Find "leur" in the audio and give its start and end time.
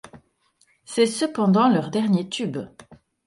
1.69-1.91